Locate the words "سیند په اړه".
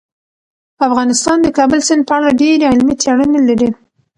1.87-2.37